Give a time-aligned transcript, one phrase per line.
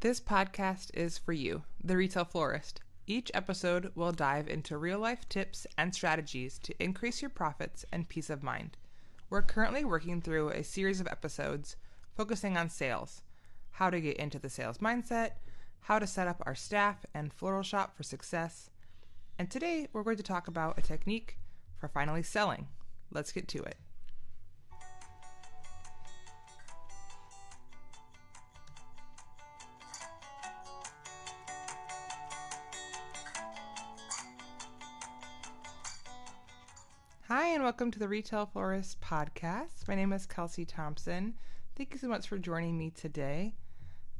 [0.00, 2.80] This podcast is for you, the retail florist.
[3.08, 8.08] Each episode will dive into real life tips and strategies to increase your profits and
[8.08, 8.76] peace of mind.
[9.28, 11.74] We're currently working through a series of episodes
[12.16, 13.22] focusing on sales,
[13.72, 15.32] how to get into the sales mindset,
[15.80, 18.70] how to set up our staff and floral shop for success.
[19.36, 21.38] And today we're going to talk about a technique
[21.76, 22.68] for finally selling.
[23.10, 23.78] Let's get to it.
[37.68, 39.86] Welcome to the Retail Florist Podcast.
[39.86, 41.34] My name is Kelsey Thompson.
[41.76, 43.56] Thank you so much for joining me today.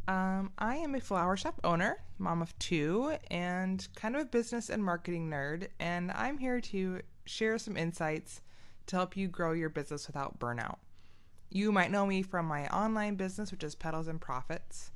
[0.06, 4.68] Um, I am a flower shop owner, mom of two, and kind of a business
[4.68, 8.42] and marketing nerd, and I'm here to share some insights
[8.88, 10.76] to help you grow your business without burnout.
[11.48, 14.90] You might know me from my online business, which is Petals and Profits.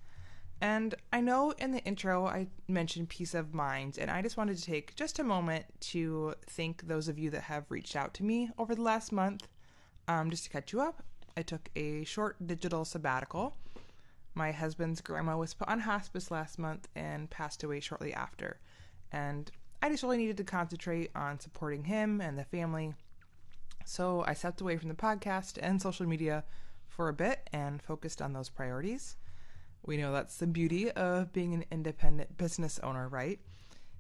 [0.63, 4.57] And I know in the intro I mentioned peace of mind, and I just wanted
[4.57, 8.23] to take just a moment to thank those of you that have reached out to
[8.23, 9.49] me over the last month.
[10.07, 11.03] Um, just to catch you up,
[11.37, 13.57] I took a short digital sabbatical.
[14.37, 18.61] My husband's grandma was put on hospice last month and passed away shortly after.
[19.11, 19.51] And
[19.83, 22.95] I just really needed to concentrate on supporting him and the family.
[23.85, 26.45] So I stepped away from the podcast and social media
[26.87, 29.17] for a bit and focused on those priorities.
[29.85, 33.41] We know that's the beauty of being an independent business owner, right?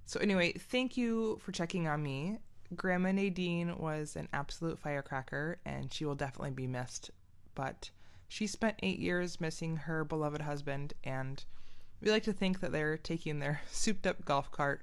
[0.07, 2.39] So, anyway, thank you for checking on me.
[2.77, 7.11] Grandma Nadine was an absolute firecracker and she will definitely be missed.
[7.55, 7.91] But
[8.29, 11.45] she spent eight years missing her beloved husband, and
[12.01, 14.83] we like to think that they're taking their souped up golf cart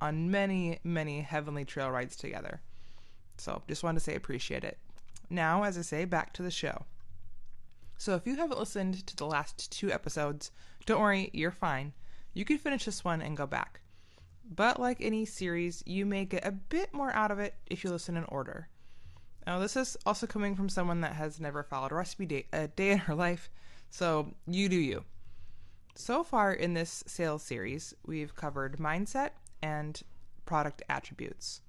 [0.00, 2.60] on many, many heavenly trail rides together.
[3.36, 4.78] So, just wanted to say appreciate it.
[5.28, 6.86] Now, as I say, back to the show.
[7.98, 10.50] So if you haven't listened to the last two episodes,
[10.84, 11.92] don't worry, you're fine.
[12.34, 13.80] You can finish this one and go back.
[14.48, 17.90] But like any series, you may get a bit more out of it if you
[17.90, 18.68] listen in order.
[19.46, 22.68] Now, this is also coming from someone that has never followed a recipe day, a
[22.68, 23.48] day in her life,
[23.90, 25.04] so you do you.
[25.94, 29.30] So far in this sales series, we've covered mindset
[29.62, 30.00] and
[30.44, 31.60] product attributes.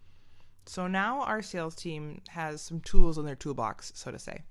[0.65, 4.44] So now our sales team has some tools in their toolbox, so to say.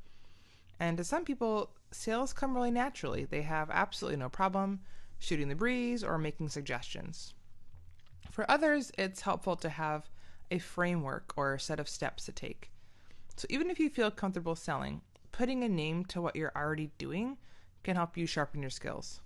[0.78, 3.24] And to some people, sales come really naturally.
[3.24, 4.80] They have absolutely no problem
[5.18, 7.34] shooting the breeze or making suggestions.
[8.30, 10.10] For others, it's helpful to have
[10.50, 12.70] a framework or a set of steps to take.
[13.36, 15.00] So even if you feel comfortable selling,
[15.32, 17.38] putting a name to what you're already doing
[17.82, 19.20] can help you sharpen your skills.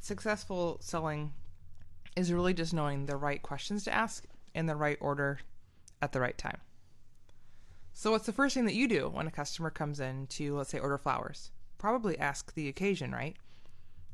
[0.00, 1.32] Successful selling
[2.16, 5.38] is really just knowing the right questions to ask in the right order
[6.00, 6.58] at the right time.
[7.94, 10.70] So, what's the first thing that you do when a customer comes in to, let's
[10.70, 11.50] say, order flowers?
[11.78, 13.36] Probably ask the occasion, right?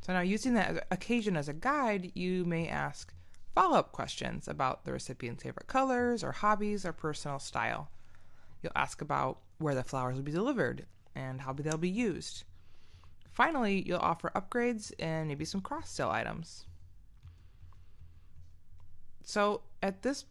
[0.03, 3.15] So, now using that occasion as a guide, you may ask
[3.55, 7.91] follow up questions about the recipient's favorite colors or hobbies or personal style.
[8.63, 12.45] You'll ask about where the flowers will be delivered and how they'll be used.
[13.33, 16.67] Finally, you'll offer upgrades and maybe some cross sell items.
[19.23, 20.25] So, at this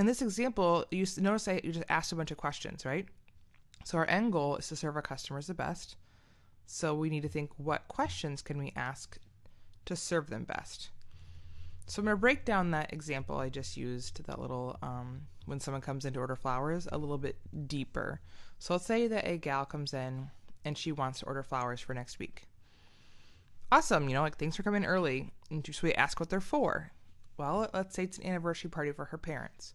[0.00, 3.06] in this example, you notice I you just asked a bunch of questions, right?
[3.84, 5.96] So our end goal is to serve our customers the best.
[6.64, 9.18] So we need to think what questions can we ask
[9.84, 10.90] to serve them best.
[11.86, 15.60] So I'm going to break down that example I just used, that little um, when
[15.60, 18.20] someone comes in to order flowers, a little bit deeper.
[18.58, 20.30] So let's say that a gal comes in
[20.64, 22.46] and she wants to order flowers for next week.
[23.72, 25.32] Awesome, you know, like thanks for coming early.
[25.50, 26.92] And so we ask what they're for.
[27.36, 29.74] Well, let's say it's an anniversary party for her parents.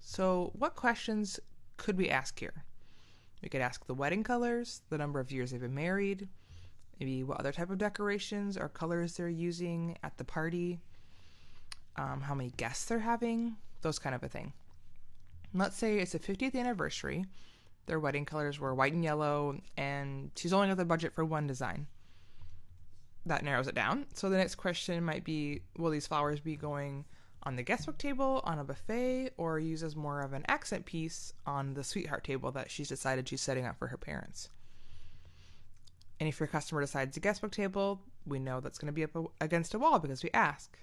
[0.00, 1.38] So, what questions
[1.76, 2.64] could we ask here?
[3.42, 6.28] We could ask the wedding colors, the number of years they've been married,
[6.98, 10.80] maybe what other type of decorations or colors they're using at the party,
[11.96, 14.52] um, how many guests they're having, those kind of a thing.
[15.54, 17.24] Let's say it's the 50th anniversary.
[17.86, 21.46] Their wedding colors were white and yellow, and she's only got the budget for one
[21.46, 21.86] design.
[23.26, 24.06] That narrows it down.
[24.14, 27.04] So the next question might be Will these flowers be going
[27.42, 31.32] on the guestbook table, on a buffet, or use as more of an accent piece
[31.46, 34.48] on the sweetheart table that she's decided she's setting up for her parents.
[36.18, 39.32] And if your customer decides the guestbook table, we know that's going to be up
[39.40, 40.78] against a wall because we ask.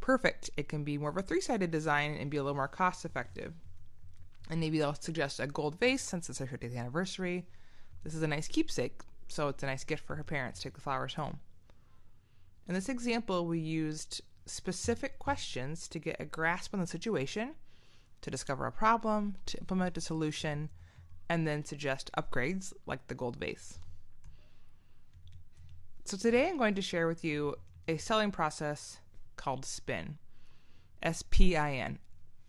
[0.00, 0.50] Perfect.
[0.56, 3.04] It can be more of a three sided design and be a little more cost
[3.04, 3.52] effective.
[4.48, 7.46] And maybe they'll suggest a gold vase since it's her 50th anniversary.
[8.02, 10.74] This is a nice keepsake, so it's a nice gift for her parents to take
[10.74, 11.38] the flowers home.
[12.66, 17.54] In this example, we used specific questions to get a grasp on the situation,
[18.22, 20.68] to discover a problem, to implement a solution,
[21.28, 23.78] and then suggest upgrades like the gold vase.
[26.04, 27.54] So, today I'm going to share with you
[27.86, 28.98] a selling process
[29.36, 30.18] called SPIN.
[31.02, 31.98] S P I N.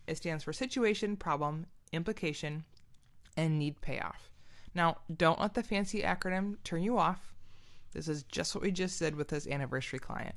[0.07, 2.65] It stands for situation, problem, implication,
[3.37, 4.29] and need payoff.
[4.73, 7.33] Now, don't let the fancy acronym turn you off.
[7.93, 10.35] This is just what we just did with this anniversary client.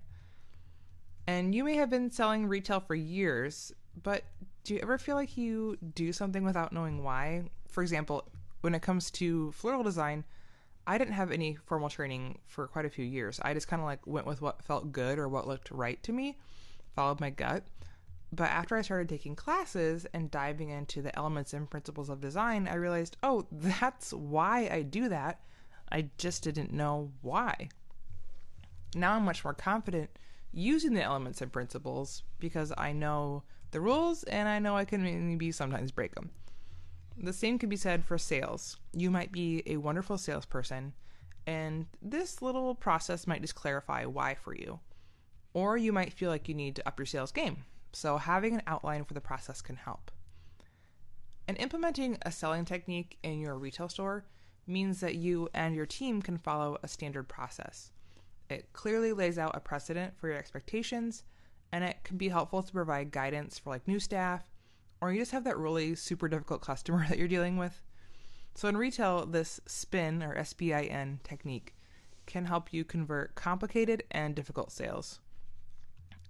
[1.26, 3.72] And you may have been selling retail for years,
[4.02, 4.24] but
[4.64, 7.44] do you ever feel like you do something without knowing why?
[7.68, 8.28] For example,
[8.60, 10.24] when it comes to floral design,
[10.86, 13.40] I didn't have any formal training for quite a few years.
[13.42, 16.12] I just kind of like went with what felt good or what looked right to
[16.12, 16.38] me,
[16.94, 17.64] followed my gut.
[18.32, 22.68] But after I started taking classes and diving into the elements and principles of design,
[22.68, 25.40] I realized, oh, that's why I do that.
[25.90, 27.68] I just didn't know why.
[28.94, 30.10] Now I'm much more confident
[30.54, 33.42] using the elements and principles because I know
[33.72, 36.30] the rules and I know I can maybe sometimes break them.
[37.16, 38.78] The same can be said for sales.
[38.92, 40.94] You might be a wonderful salesperson,
[41.46, 44.80] and this little process might just clarify why for you.
[45.52, 47.64] Or you might feel like you need to up your sales game.
[47.92, 50.10] So, having an outline for the process can help.
[51.46, 54.24] And implementing a selling technique in your retail store
[54.66, 57.92] means that you and your team can follow a standard process.
[58.48, 61.24] It clearly lays out a precedent for your expectations,
[61.72, 64.44] and it can be helpful to provide guidance for like new staff,
[65.00, 67.82] or you just have that really super difficult customer that you're dealing with.
[68.54, 71.74] So in retail, this SPIN or SPIN technique
[72.26, 75.20] can help you convert complicated and difficult sales.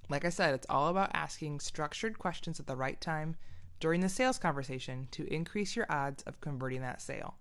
[0.08, 3.36] Like I said, it's all about asking structured questions at the right time
[3.80, 7.36] during the sales conversation to increase your odds of converting that sale.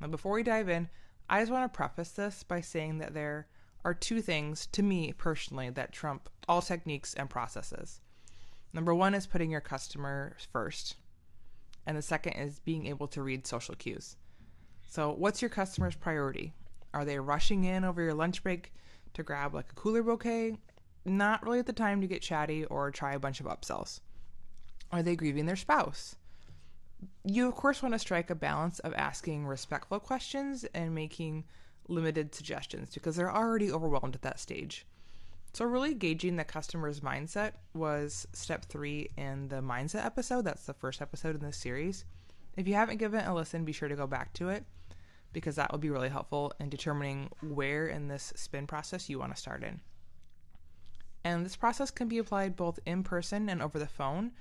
[0.00, 0.88] Now, before we dive in,
[1.28, 3.46] I just want to preface this by saying that there
[3.86, 8.00] are two things, to me personally, that trump all techniques and processes.
[8.72, 10.96] Number one is putting your customer first,
[11.86, 14.16] and the second is being able to read social cues.
[14.88, 16.52] So, what's your customer's priority?
[16.92, 18.72] Are they rushing in over your lunch break
[19.14, 20.56] to grab like a cooler bouquet,
[21.04, 24.00] not really at the time to get chatty or try a bunch of upsells.
[24.90, 26.16] Are they grieving their spouse?
[27.24, 31.44] You, of course, want to strike a balance of asking respectful questions and making
[31.88, 34.86] limited suggestions because they're already overwhelmed at that stage.
[35.52, 40.44] So, really gauging the customer's mindset was step three in the mindset episode.
[40.44, 42.04] That's the first episode in this series.
[42.56, 44.64] If you haven't given a listen, be sure to go back to it
[45.32, 49.34] because that will be really helpful in determining where in this spin process you want
[49.34, 49.80] to start in.
[51.24, 54.32] And this process can be applied both in person and over the phone.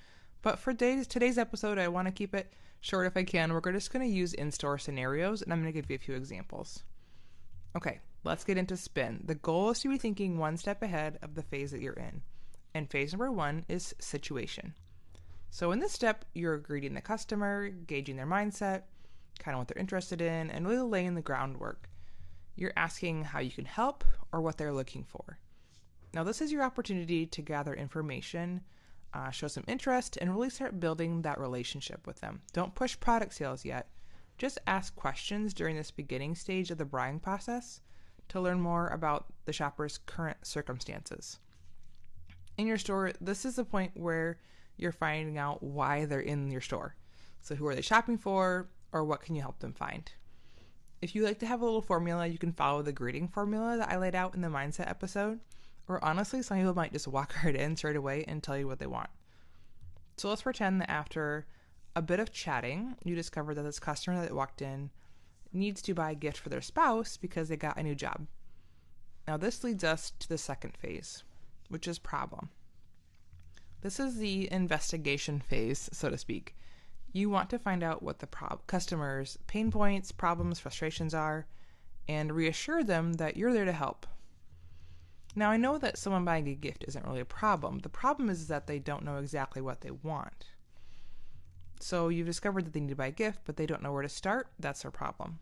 [0.41, 3.51] But for today's, today's episode, I want to keep it short if I can.
[3.51, 5.99] We're just going to use in store scenarios, and I'm going to give you a
[5.99, 6.83] few examples.
[7.75, 9.21] Okay, let's get into spin.
[9.25, 12.21] The goal is to be thinking one step ahead of the phase that you're in.
[12.73, 14.73] And phase number one is situation.
[15.49, 18.83] So, in this step, you're greeting the customer, gauging their mindset,
[19.39, 21.89] kind of what they're interested in, and really laying the groundwork.
[22.55, 25.37] You're asking how you can help or what they're looking for.
[26.13, 28.61] Now, this is your opportunity to gather information,
[29.13, 32.41] uh, show some interest, and really start building that relationship with them.
[32.53, 33.89] Don't push product sales yet.
[34.37, 37.81] Just ask questions during this beginning stage of the buying process
[38.29, 41.39] to learn more about the shopper's current circumstances.
[42.57, 44.39] In your store, this is the point where
[44.77, 46.95] you're finding out why they're in your store.
[47.41, 50.11] So, who are they shopping for, or what can you help them find?
[51.01, 53.91] If you like to have a little formula, you can follow the greeting formula that
[53.91, 55.39] I laid out in the mindset episode.
[55.87, 58.79] Or honestly, some people might just walk right in straight away and tell you what
[58.79, 59.09] they want.
[60.17, 61.45] So let's pretend that after
[61.95, 64.89] a bit of chatting, you discover that this customer that walked in
[65.53, 68.27] needs to buy a gift for their spouse because they got a new job.
[69.27, 71.23] Now, this leads us to the second phase,
[71.69, 72.49] which is problem.
[73.81, 76.55] This is the investigation phase, so to speak.
[77.13, 81.47] You want to find out what the pro- customer's pain points, problems, frustrations are,
[82.07, 84.05] and reassure them that you're there to help.
[85.35, 87.79] Now, I know that someone buying a gift isn't really a problem.
[87.79, 90.45] The problem is that they don't know exactly what they want.
[91.79, 94.01] So you've discovered that they need to buy a gift, but they don't know where
[94.01, 94.47] to start.
[94.59, 95.39] That's their problem.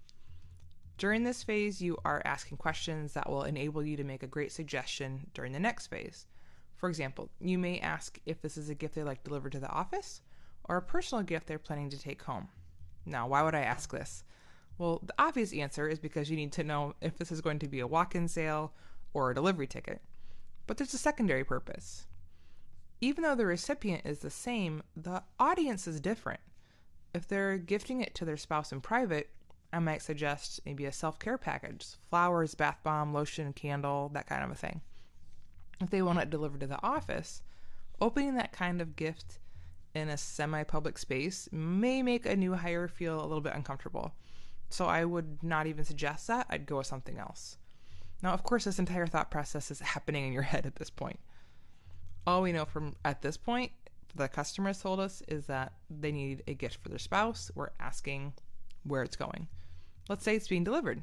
[0.98, 4.52] During this phase, you are asking questions that will enable you to make a great
[4.52, 6.28] suggestion during the next phase.
[6.76, 9.70] For example, you may ask if this is a gift they like delivered to the
[9.70, 10.22] office
[10.66, 12.50] or a personal gift they're planning to take home.
[13.06, 14.24] Now, why would I ask this?
[14.78, 17.68] Well, the obvious answer is because you need to know if this is going to
[17.68, 18.74] be a walk in sale
[19.14, 20.02] or a delivery ticket.
[20.68, 22.06] But there's a secondary purpose.
[23.04, 26.40] Even though the recipient is the same, the audience is different.
[27.14, 29.30] If they're gifting it to their spouse in private,
[29.74, 34.42] I might suggest maybe a self care package flowers, bath bomb, lotion, candle, that kind
[34.42, 34.80] of a thing.
[35.82, 37.44] If they want it delivered to the office,
[38.00, 39.40] opening that kind of gift
[39.94, 44.14] in a semi public space may make a new hire feel a little bit uncomfortable.
[44.70, 46.48] So I would not even suggest that.
[46.50, 47.58] I'd go with something else.
[48.22, 51.20] Now, of course, this entire thought process is happening in your head at this point.
[52.26, 53.72] All we know from at this point,
[54.16, 57.52] the customers told us is that they need a gift for their spouse.
[57.56, 58.34] We're asking
[58.84, 59.48] where it's going.
[60.10, 61.02] Let's say it's being delivered.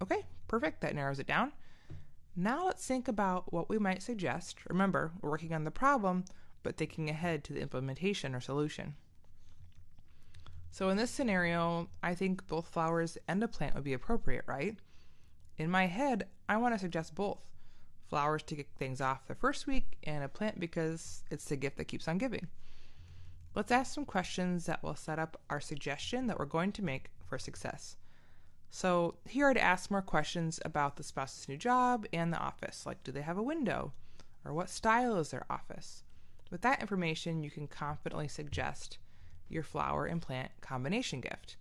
[0.00, 0.80] Okay, perfect.
[0.80, 1.52] That narrows it down.
[2.36, 4.58] Now let's think about what we might suggest.
[4.68, 6.24] Remember, we're working on the problem,
[6.62, 8.94] but thinking ahead to the implementation or solution.
[10.70, 14.76] So in this scenario, I think both flowers and a plant would be appropriate, right?
[15.56, 17.40] In my head, I want to suggest both.
[18.08, 21.76] Flowers to kick things off the first week, and a plant because it's the gift
[21.76, 22.48] that keeps on giving.
[23.54, 27.10] Let's ask some questions that will set up our suggestion that we're going to make
[27.26, 27.96] for success.
[28.70, 33.02] So, here I'd ask more questions about the spouse's new job and the office, like
[33.02, 33.92] do they have a window?
[34.44, 36.04] Or what style is their office?
[36.50, 38.98] With that information, you can confidently suggest
[39.48, 41.56] your flower and plant combination gift.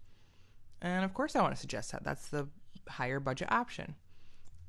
[0.81, 2.03] And of course, I want to suggest that.
[2.03, 2.47] That's the
[2.87, 3.95] higher budget option.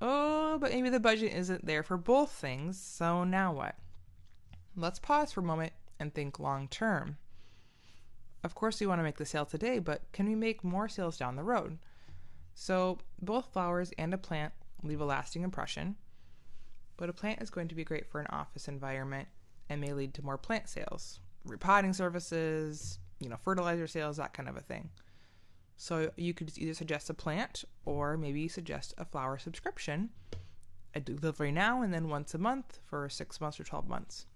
[0.00, 3.76] Oh, but maybe the budget isn't there for both things, so now what?
[4.76, 7.16] Let's pause for a moment and think long term.
[8.44, 11.18] Of course, we want to make the sale today, but can we make more sales
[11.18, 11.78] down the road?
[12.54, 14.52] So, both flowers and a plant
[14.84, 15.96] leave a lasting impression,
[16.96, 19.28] but a plant is going to be great for an office environment
[19.68, 24.48] and may lead to more plant sales, repotting services, you know, fertilizer sales, that kind
[24.48, 24.90] of a thing.
[25.80, 30.10] So you could either suggest a plant or maybe suggest a flower subscription,
[30.92, 34.26] a delivery now and then once a month for six months or 12 months.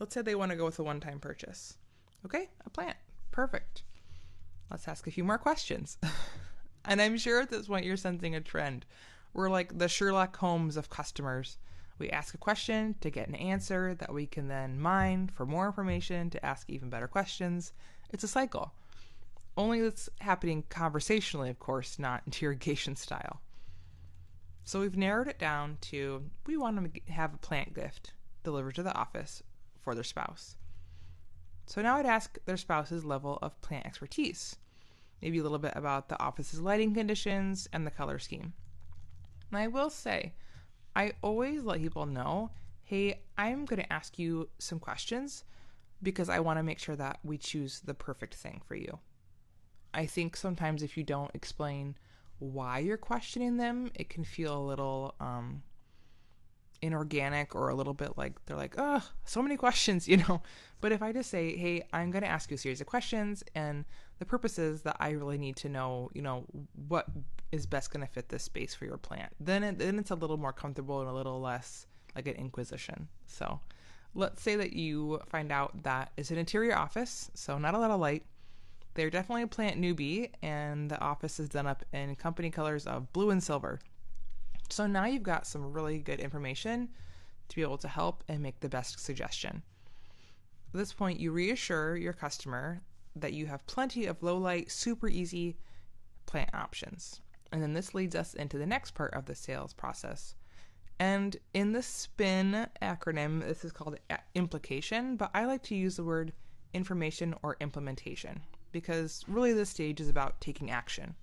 [0.00, 1.76] Let's say they want to go with a one time purchase.
[2.24, 2.96] Okay, a plant.
[3.32, 3.82] Perfect.
[4.70, 5.98] Let's ask a few more questions.
[6.86, 8.86] and I'm sure at this point you're sensing a trend.
[9.34, 11.58] We're like the Sherlock Holmes of customers.
[11.98, 15.66] We ask a question to get an answer that we can then mine for more
[15.66, 17.74] information to ask even better questions.
[18.10, 18.72] It's a cycle.
[19.56, 23.40] Only that's happening conversationally, of course, not interrogation style.
[24.64, 28.82] So we've narrowed it down to we want to have a plant gift delivered to
[28.82, 29.42] the office
[29.80, 30.56] for their spouse.
[31.66, 34.56] So now I'd ask their spouse's level of plant expertise,
[35.22, 38.54] maybe a little bit about the office's lighting conditions and the color scheme.
[39.50, 40.34] And I will say,
[40.96, 42.50] I always let people know
[42.84, 45.44] hey, I'm going to ask you some questions
[46.02, 48.98] because I want to make sure that we choose the perfect thing for you.
[49.94, 51.96] I think sometimes if you don't explain
[52.38, 55.62] why you're questioning them, it can feel a little um,
[56.82, 60.42] inorganic or a little bit like they're like, oh, so many questions, you know.
[60.80, 63.42] But if I just say, hey, I'm going to ask you a series of questions,
[63.54, 63.84] and
[64.18, 66.44] the purpose is that I really need to know, you know,
[66.88, 67.06] what
[67.52, 70.16] is best going to fit this space for your plant, then it, then it's a
[70.16, 73.08] little more comfortable and a little less like an inquisition.
[73.26, 73.60] So
[74.14, 77.90] let's say that you find out that it's an interior office, so not a lot
[77.90, 78.24] of light
[78.94, 83.12] they're definitely a plant newbie, and the office is done up in company colors of
[83.12, 83.80] blue and silver.
[84.70, 86.88] So now you've got some really good information
[87.48, 89.62] to be able to help and make the best suggestion.
[90.72, 92.82] At this point, you reassure your customer
[93.16, 95.56] that you have plenty of low light, super easy
[96.26, 97.20] plant options.
[97.52, 100.34] And then this leads us into the next part of the sales process.
[100.98, 103.98] And in the SPIN acronym, this is called
[104.34, 106.32] implication, but I like to use the word
[106.72, 108.40] information or implementation
[108.74, 111.14] because really this stage is about taking action.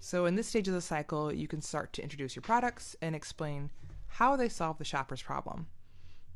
[0.00, 3.14] So, in this stage of the cycle, you can start to introduce your products and
[3.14, 3.70] explain
[4.08, 5.68] how they solve the shopper's problem.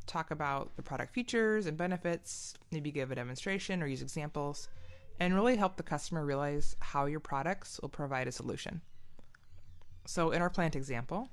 [0.07, 4.69] Talk about the product features and benefits, maybe give a demonstration or use examples,
[5.21, 8.81] and really help the customer realize how your products will provide a solution.
[10.07, 11.29] So, in our plant example,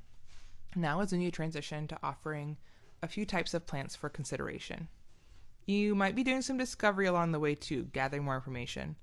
[0.75, 2.57] now is when you transition to offering
[3.03, 4.89] a few types of plants for consideration.
[5.65, 8.95] You might be doing some discovery along the way too, gathering more information.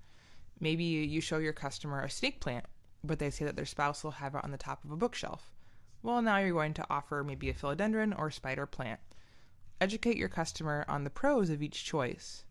[0.60, 2.66] Maybe you show your customer a snake plant,
[3.02, 5.52] but they say that their spouse will have it on the top of a bookshelf.
[6.04, 9.00] Well, now you're going to offer maybe a philodendron or spider plant.
[9.80, 12.44] Educate your customer on the pros of each choice.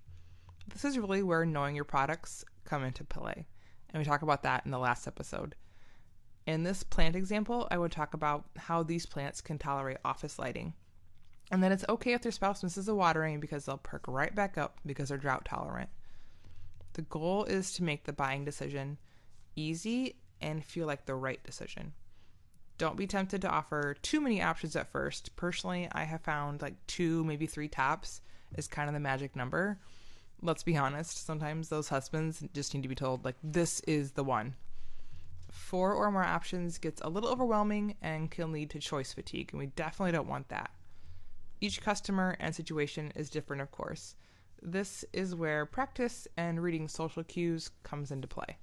[0.67, 3.47] This is really where knowing your products come into play,
[3.89, 5.55] and we talk about that in the last episode.
[6.45, 10.73] In this plant example, I would talk about how these plants can tolerate office lighting
[11.51, 14.57] and then it's okay if their spouse misses the watering because they'll perk right back
[14.57, 15.89] up because they're drought tolerant.
[16.93, 18.97] The goal is to make the buying decision
[19.55, 21.93] easy and feel like the right decision.
[22.77, 25.35] Don't be tempted to offer too many options at first.
[25.35, 28.21] Personally, I have found like two, maybe three tops
[28.55, 29.77] is kind of the magic number.
[30.41, 34.23] Let's be honest, sometimes those husbands just need to be told, like, this is the
[34.23, 34.55] one.
[35.51, 39.59] Four or more options gets a little overwhelming and can lead to choice fatigue, and
[39.59, 40.71] we definitely don't want that.
[41.61, 44.15] Each customer and situation is different, of course.
[44.63, 48.57] This is where practice and reading social cues comes into play.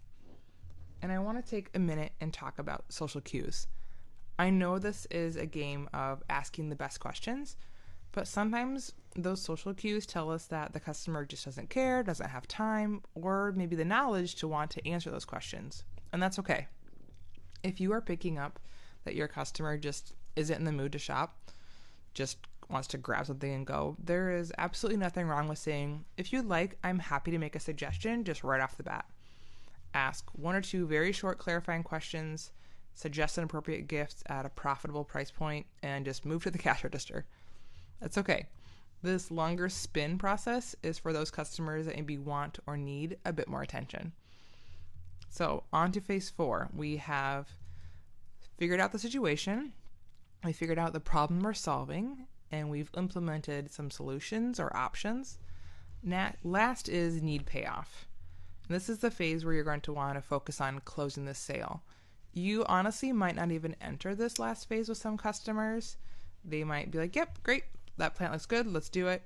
[1.00, 3.68] And I want to take a minute and talk about social cues.
[4.36, 7.56] I know this is a game of asking the best questions,
[8.10, 12.48] but sometimes those social cues tell us that the customer just doesn't care, doesn't have
[12.48, 15.84] time, or maybe the knowledge to want to answer those questions.
[16.12, 16.66] And that's okay.
[17.62, 18.58] If you are picking up
[19.04, 21.52] that your customer just isn't in the mood to shop,
[22.14, 22.38] just
[22.68, 26.46] wants to grab something and go, there is absolutely nothing wrong with saying, if you'd
[26.46, 29.06] like, I'm happy to make a suggestion just right off the bat.
[29.94, 32.52] Ask one or two very short clarifying questions
[32.98, 36.82] suggest an appropriate gift at a profitable price point, and just move to the cash
[36.82, 37.24] register.
[38.00, 38.46] That's okay.
[39.02, 43.48] This longer spin process is for those customers that maybe want or need a bit
[43.48, 44.12] more attention.
[45.30, 46.68] So, on to phase four.
[46.74, 47.48] We have
[48.56, 49.72] figured out the situation,
[50.44, 55.38] we figured out the problem we're solving, and we've implemented some solutions or options.
[56.42, 58.06] last is need payoff.
[58.66, 61.34] And this is the phase where you're going to want to focus on closing the
[61.34, 61.82] sale
[62.38, 65.96] you honestly might not even enter this last phase with some customers.
[66.44, 67.64] They might be like, yep, great,
[67.96, 69.22] that plant looks good, let's do it.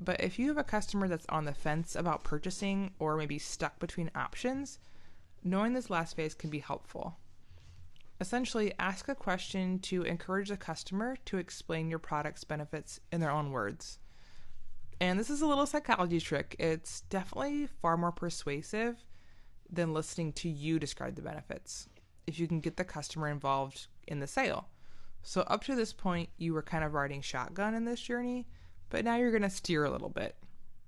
[0.00, 3.78] But if you have a customer that's on the fence about purchasing or maybe stuck
[3.78, 4.78] between options,
[5.42, 7.16] knowing this last phase can be helpful.
[8.20, 13.30] Essentially, ask a question to encourage the customer to explain your product's benefits in their
[13.30, 13.98] own words.
[15.00, 16.56] And this is a little psychology trick.
[16.58, 19.04] It's definitely far more persuasive
[19.70, 21.88] than listening to you describe the benefits
[22.26, 24.68] if you can get the customer involved in the sale.
[25.22, 28.46] So, up to this point, you were kind of riding shotgun in this journey,
[28.90, 30.36] but now you're going to steer a little bit.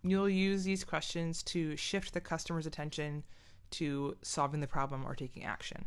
[0.02, 3.22] You'll use these questions to shift the customer's attention
[3.72, 5.84] to solving the problem or taking action.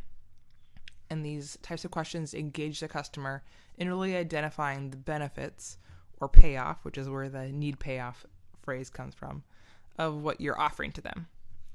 [1.14, 3.44] And these types of questions engage the customer
[3.78, 5.78] in really identifying the benefits
[6.20, 8.26] or payoff, which is where the need payoff
[8.64, 9.44] phrase comes from,
[10.00, 11.28] of what you're offering to them.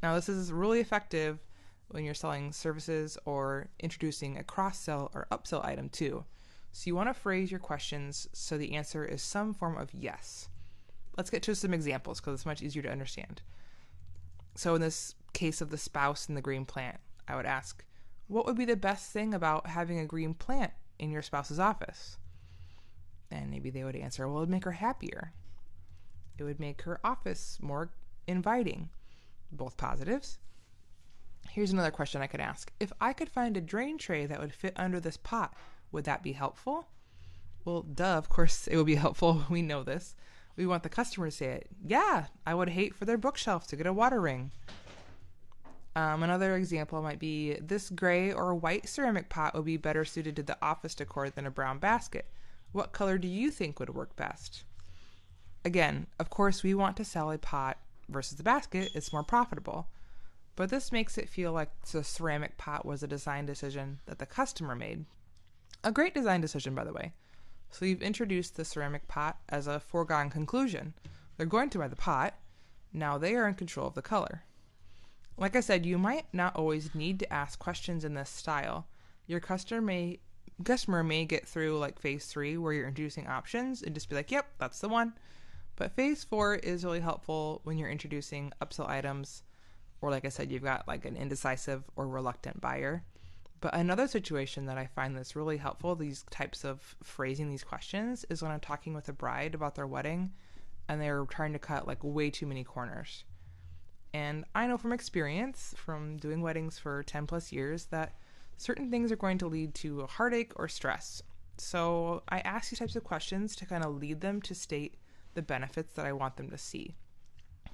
[0.03, 1.39] Now, this is really effective
[1.87, 6.25] when you're selling services or introducing a cross sell or upsell item too.
[6.73, 10.49] So you want to phrase your questions so the answer is some form of yes.
[11.17, 13.43] Let's get to some examples because it's much easier to understand.
[14.57, 17.85] So, in this case of the spouse and the green plant, I would ask,
[18.29, 22.19] What would be the best thing about having a green plant in your spouse's office?
[23.31, 25.33] And maybe they would answer, Well, it would make her happier.
[26.39, 27.91] It would make her office more
[28.27, 28.91] inviting.
[29.51, 30.39] Both positives.
[31.51, 32.71] Here's another question I could ask.
[32.79, 35.55] If I could find a drain tray that would fit under this pot,
[35.91, 36.89] would that be helpful?
[37.65, 39.45] Well, duh, of course it would be helpful.
[39.49, 40.15] We know this.
[40.57, 41.69] We want the customer to say it.
[41.83, 44.53] Yeah, I would hate for their bookshelf to get a water ring.
[45.99, 50.37] Um, another example might be this gray or white ceramic pot would be better suited
[50.37, 52.27] to the office decor than a brown basket.
[52.73, 54.65] What color do you think would work best?
[55.65, 59.89] Again, of course, we want to sell a pot versus the basket, it's more profitable
[60.59, 64.27] but this makes it feel like the ceramic pot was a design decision that the
[64.27, 65.05] customer made.
[65.85, 67.13] A great design decision, by the way.
[67.71, 70.95] So you've introduced the ceramic pot as a foregone conclusion.
[71.37, 72.35] They're going to buy the pot.
[72.93, 74.43] Now they are in control of the color.
[75.39, 78.89] Like I said, you might not always need to ask questions in this style.
[79.27, 80.19] Your customer may
[80.65, 84.33] customer may get through like phase three where you're introducing options and just be like,
[84.33, 85.13] yep, that's the one.
[85.77, 89.45] But phase four is really helpful when you're introducing upsell items
[90.01, 93.05] or like I said, you've got like an indecisive or reluctant buyer.
[93.61, 98.25] But another situation that I find that's really helpful, these types of phrasing these questions,
[98.31, 100.33] is when I'm talking with a bride about their wedding
[100.89, 103.25] and they're trying to cut like way too many corners.
[104.15, 108.15] And I know from experience, from doing weddings for 10 plus years, that
[108.57, 111.23] certain things are going to lead to heartache or stress.
[111.59, 114.97] So I ask these types of questions to kind of lead them to state
[115.35, 116.97] the benefits that I want them to see.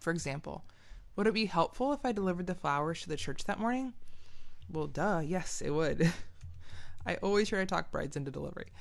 [0.00, 0.64] For example,
[1.16, 3.94] would it be helpful if I delivered the flowers to the church that morning?
[4.70, 6.12] Well, duh, yes, it would.
[7.06, 8.72] I always try to talk brides into delivery.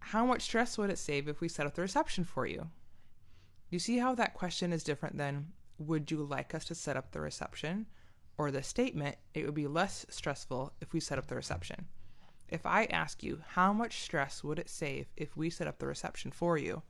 [0.00, 2.68] How much stress would it save if we set up the reception for you?
[3.70, 7.12] You see how that question is different than, would you like us to set up
[7.12, 7.86] the reception?
[8.36, 11.86] Or the statement, it would be less stressful if we set up the reception.
[12.48, 15.86] If I ask you, how much stress would it save if we set up the
[15.86, 16.82] reception for you?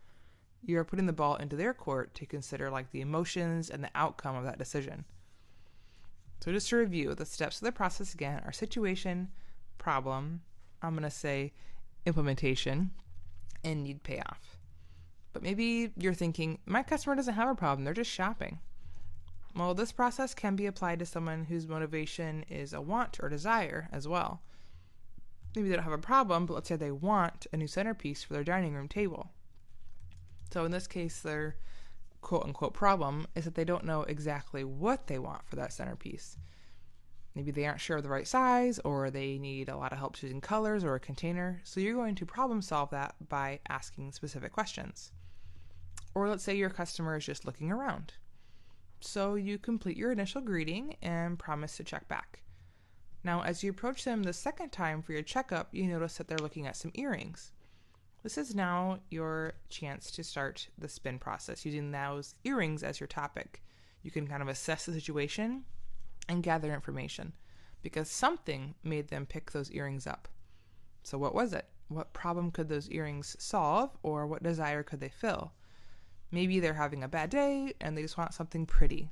[0.63, 3.91] you are putting the ball into their court to consider like the emotions and the
[3.95, 5.05] outcome of that decision.
[6.41, 9.29] So just to review, the steps of the process again are situation,
[9.77, 10.43] problem,
[10.83, 11.53] I'm going to say
[12.07, 12.93] implementation,
[13.65, 14.59] and need payoff.
[15.33, 18.61] But maybe you're thinking, my customer doesn't have a problem, they're just shopping.
[19.57, 23.89] Well, this process can be applied to someone whose motivation is a want or desire
[23.93, 24.43] as well.
[25.57, 28.35] Maybe they don't have a problem, but let's say they want a new centerpiece for
[28.35, 29.31] their dining room table.
[30.53, 31.57] So in this case, their
[32.21, 36.37] quote unquote problem is that they don't know exactly what they want for that centerpiece.
[37.35, 40.17] Maybe they aren't sure of the right size, or they need a lot of help
[40.17, 41.61] choosing colors or a container.
[41.63, 45.13] So you're going to problem solve that by asking specific questions.
[46.15, 48.15] Or let's say your customer is just looking around.
[49.01, 52.43] So you complete your initial greeting and promise to check back.
[53.25, 56.39] Now, as you approach them the second time for your checkup, you notice that they're
[56.39, 57.53] looking at some earrings.
[58.23, 63.07] This is now your chance to start the spin process using those earrings as your
[63.07, 63.63] topic.
[64.03, 65.65] You can kind of assess the situation
[66.29, 67.33] and gather information
[67.83, 70.29] because something made them pick those earrings up.
[71.03, 71.67] So, what was it?
[71.89, 75.53] What problem could those earrings solve, or what desire could they fill?
[76.31, 79.11] Maybe they're having a bad day and they just want something pretty.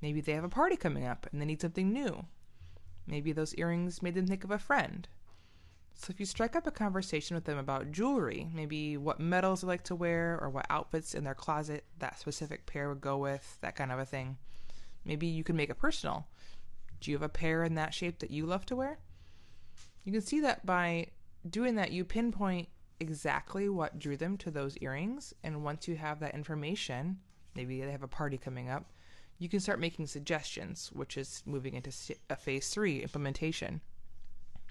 [0.00, 2.26] Maybe they have a party coming up and they need something new.
[3.06, 5.08] Maybe those earrings made them think of a friend.
[5.94, 9.66] So if you strike up a conversation with them about jewelry, maybe what metals they
[9.66, 13.58] like to wear or what outfits in their closet that specific pair would go with,
[13.60, 14.36] that kind of a thing.
[15.04, 16.26] Maybe you can make it personal.
[17.00, 18.98] Do you have a pair in that shape that you love to wear?
[20.04, 21.08] You can see that by
[21.48, 22.68] doing that, you pinpoint
[23.02, 25.34] exactly what drew them to those earrings.
[25.42, 27.18] And once you have that information,
[27.54, 28.86] maybe they have a party coming up,
[29.38, 31.92] you can start making suggestions, which is moving into
[32.30, 33.80] a phase three implementation.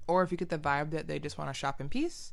[0.08, 2.32] Or if you get the vibe that they just want to shop in peace,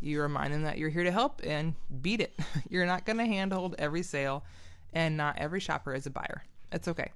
[0.00, 2.38] you remind them that you're here to help and beat it.
[2.68, 4.44] you're not going to handhold every sale,
[4.92, 6.44] and not every shopper is a buyer.
[6.70, 7.10] It's okay.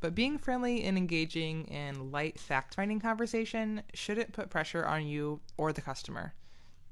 [0.00, 5.40] But being friendly and engaging in light fact finding conversation shouldn't put pressure on you
[5.56, 6.34] or the customer.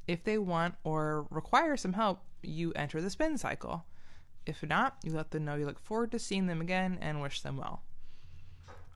[0.06, 3.84] If they want or require some help, you enter the spin cycle.
[4.44, 7.42] If not, you let them know you look forward to seeing them again and wish
[7.42, 7.82] them well.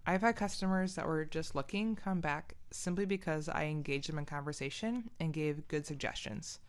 [0.07, 4.25] I've had customers that were just looking come back simply because I engaged them in
[4.25, 6.61] conversation and gave good suggestions.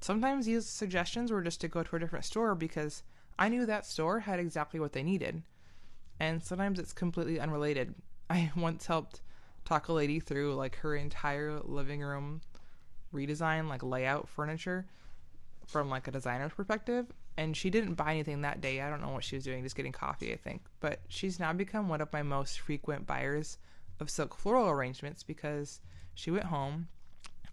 [0.00, 3.02] Sometimes these suggestions were just to go to a different store because
[3.38, 5.42] I knew that store had exactly what they needed.
[6.20, 7.94] And sometimes it's completely unrelated.
[8.30, 9.22] I once helped
[9.64, 12.40] talk a lady through like her entire living room
[13.14, 14.86] redesign, like layout furniture
[15.66, 17.06] from like a designer's perspective.
[17.36, 18.80] And she didn't buy anything that day.
[18.80, 20.62] I don't know what she was doing, just getting coffee, I think.
[20.80, 23.58] But she's now become one of my most frequent buyers
[24.00, 25.80] of silk floral arrangements because
[26.14, 26.88] she went home,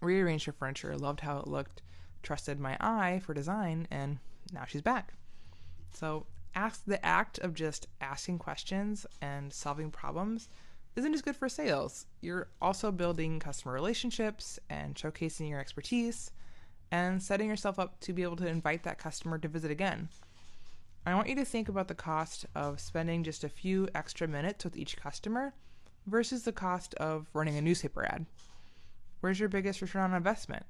[0.00, 1.82] rearranged her furniture, loved how it looked,
[2.22, 4.18] trusted my eye for design, and
[4.52, 5.12] now she's back.
[5.92, 10.48] So ask the act of just asking questions and solving problems
[10.96, 12.06] isn't just good for sales.
[12.22, 16.30] You're also building customer relationships and showcasing your expertise
[16.90, 20.08] and setting yourself up to be able to invite that customer to visit again.
[21.04, 24.64] I want you to think about the cost of spending just a few extra minutes
[24.64, 25.52] with each customer
[26.06, 28.26] versus the cost of running a newspaper ad.
[29.20, 30.64] Where's your biggest return on investment?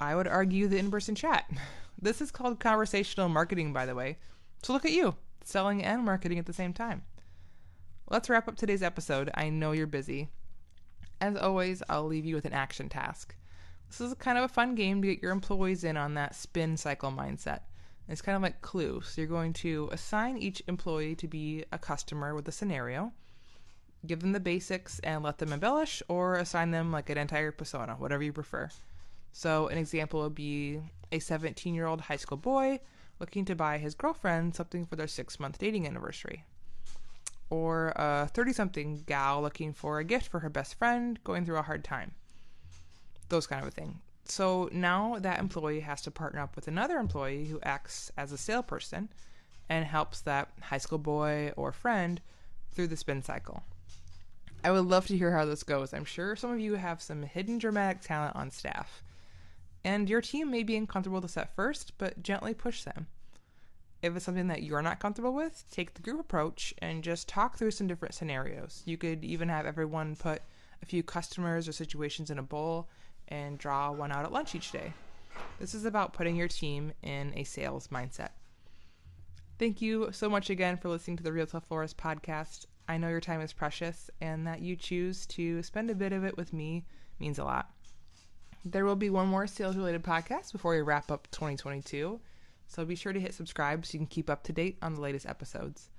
[0.00, 1.48] I would argue the in person chat.
[1.98, 4.18] This is called conversational marketing, by the way.
[4.62, 7.00] So look at you, selling and marketing at the same time.
[8.08, 9.30] Let's wrap up today's episode.
[9.34, 10.28] I know you're busy.
[11.20, 13.34] As always, I'll leave you with an action task.
[13.88, 16.76] This is kind of a fun game to get your employees in on that spin
[16.76, 17.62] cycle mindset.
[18.08, 19.00] It's kind of like Clue.
[19.00, 23.12] So you're going to assign each employee to be a customer with a scenario,
[24.06, 27.96] give them the basics and let them embellish, or assign them like an entire persona,
[27.98, 28.70] whatever you prefer.
[29.32, 32.78] So an example would be a 17 year old high school boy
[33.18, 36.44] looking to buy his girlfriend something for their six month dating anniversary
[37.50, 41.58] or a 30 something gal looking for a gift for her best friend going through
[41.58, 42.12] a hard time.
[43.28, 44.00] Those kind of a thing.
[44.24, 48.38] So now that employee has to partner up with another employee who acts as a
[48.38, 49.08] salesperson
[49.68, 52.20] and helps that high school boy or friend
[52.72, 53.62] through the spin cycle.
[54.64, 55.94] I would love to hear how this goes.
[55.94, 59.02] I'm sure some of you have some hidden dramatic talent on staff.
[59.84, 63.06] And your team may be uncomfortable to set first, but gently push them.
[64.06, 67.58] If it's something that you're not comfortable with, take the group approach and just talk
[67.58, 68.82] through some different scenarios.
[68.84, 70.42] You could even have everyone put
[70.80, 72.88] a few customers or situations in a bowl
[73.28, 74.92] and draw one out at lunch each day.
[75.58, 78.30] This is about putting your team in a sales mindset.
[79.58, 82.66] Thank you so much again for listening to the Retail Florist podcast.
[82.88, 86.24] I know your time is precious, and that you choose to spend a bit of
[86.24, 86.84] it with me
[87.18, 87.70] means a lot.
[88.64, 92.20] There will be one more sales related podcast before we wrap up 2022.
[92.66, 95.00] So be sure to hit subscribe so you can keep up to date on the
[95.00, 95.90] latest episodes.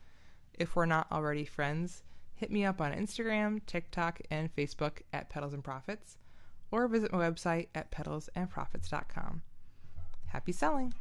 [0.54, 2.04] If we're not already friends,
[2.36, 6.18] hit me up on Instagram, TikTok, and Facebook at Petals and Profits,
[6.72, 9.42] or visit my website at petalsandprofits.com.
[10.28, 10.94] Happy selling!